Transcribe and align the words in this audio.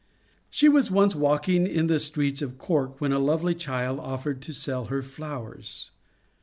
She 0.49 0.67
was 0.67 0.89
once 0.89 1.13
walking 1.13 1.67
in 1.67 1.85
the 1.85 1.99
streets 1.99 2.41
of 2.41 2.57
Cork, 2.57 2.99
when 2.99 3.11
a 3.11 3.19
lovely 3.19 3.53
child 3.53 3.99
offered 3.99 4.41
to 4.41 4.51
sell 4.51 4.85
her 4.85 5.03
flowers. 5.03 5.91